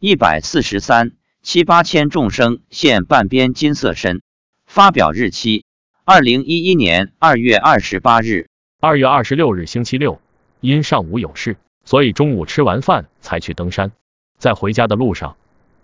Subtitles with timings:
[0.00, 1.10] 一百四十三
[1.42, 4.22] 七八千众生现半边金色身。
[4.64, 5.64] 发表日期：
[6.04, 8.46] 二零一一年二月二十八日。
[8.78, 10.20] 二月二十六日星期六，
[10.60, 13.90] 因上午有事，所以中午吃完饭才去登山。
[14.38, 15.36] 在回家的路上，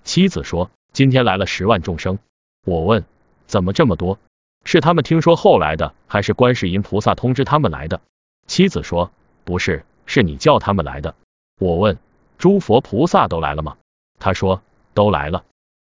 [0.05, 2.21] 妻子说今天来了十万众生。
[2.65, 3.05] 我问
[3.49, 4.21] 怎么这么多？
[4.65, 8.01] 是他们听说后来的，还是观世音菩萨通知他们来的？
[8.47, 9.11] 妻子说
[9.43, 11.17] 不是，是你叫他们来的。
[11.59, 11.99] 我问
[12.39, 13.77] 诸佛菩萨都来了吗？
[14.19, 14.63] 他说
[14.95, 15.45] 都来了。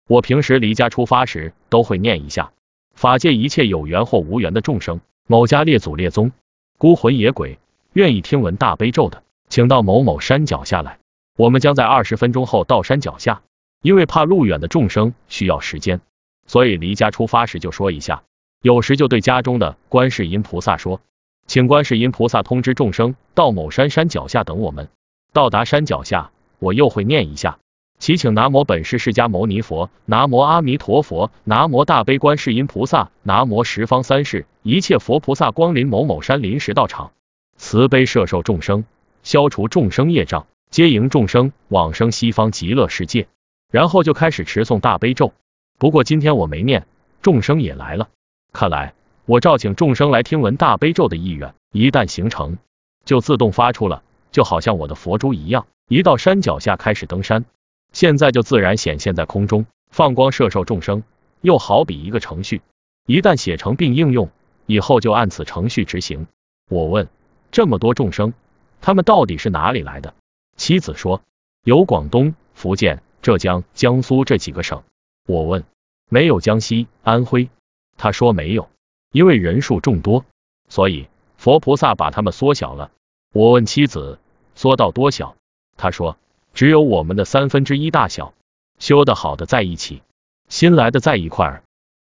[0.09, 2.52] 我平时离家出发时都会念一下，
[2.95, 6.33] 法界一切有缘或无缘的众生，某家列祖列宗、
[6.78, 7.59] 孤魂野鬼，
[7.92, 10.98] 愿意听闻大悲咒的，请到某某山脚下来。
[11.37, 13.42] 我们将在二十分钟后到山脚下，
[13.83, 16.00] 因为怕路远的众生需要时间，
[16.47, 18.25] 所以离家出发时就说一下。
[18.62, 21.00] 有时就对家中的观世音菩萨说，
[21.47, 24.89] 请观世音菩萨通知众生到某山山脚下等我们。
[25.33, 27.59] 到达山脚下，我又会念一下，
[28.00, 37.12] 祈请南无本师释迦牟尼佛，南无阿弥陀佛，南无大悲观世音菩萨，南无十方三世一切佛菩萨光临某某山临时道场，
[37.58, 38.86] 慈悲摄受众生，
[39.22, 43.28] 消除众生业障，接迎众生往生西方极乐世界。
[43.70, 45.34] 然后就开始持诵大悲咒。
[45.78, 46.86] 不过今天我没念，
[47.20, 48.08] 众生也来了。
[48.55, 48.94] 看来
[49.27, 52.56] 我召请众生来听闻大悲咒的意愿，一旦形成，
[53.05, 57.44] 就自动发出了，就好像我的佛珠一样，一到山脚下开始登山，
[57.92, 61.02] 现在就自然显现在空中，放光摄受众生，
[61.41, 62.62] 又好比一个程序，
[63.06, 64.30] 一旦写成并应用，
[64.66, 66.27] 以后就按此程序执行。
[66.69, 67.08] 我问，
[67.50, 68.32] 这么多众生，
[68.80, 70.14] 他们到底是哪里来的？
[70.56, 71.22] 妻子说，
[71.64, 74.82] 有广东、福建、浙江、江苏这几个省。
[75.27, 75.64] 我问，
[76.08, 77.48] 没有江西、安徽？
[77.97, 78.70] 他说没有，
[79.10, 80.25] 因为人数众多，
[80.69, 82.91] 所以佛菩萨把他们缩小了。
[83.32, 84.19] 我问妻子，
[84.54, 85.36] 缩到多小？
[85.77, 86.16] 他说
[86.55, 88.34] 只有我们的三分之一大小。
[88.79, 90.03] 修的好的在一起，
[90.48, 91.62] 新来的在一块儿。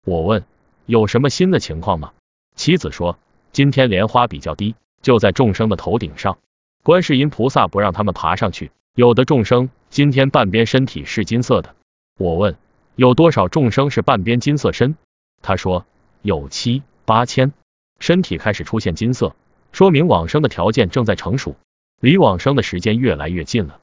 [0.06, 0.44] 我问
[0.86, 2.14] 有什么新的情况吗？
[2.56, 3.18] 妻子说
[3.52, 6.38] 今天莲花比较低，就在众生的头顶上。
[6.84, 8.72] 观世音菩萨不让他们爬上去。
[8.94, 11.76] 有的众生今天半边身体是金色的。
[12.18, 12.56] 我问
[12.96, 14.96] 有多少众生是半边金色身？
[15.42, 15.86] 他说
[16.22, 17.52] 有七八千，
[18.00, 19.36] 身体开始出现金色，
[19.72, 21.56] 说明往生的条件正在成熟，
[22.00, 23.80] 离往生的时间越来越近了。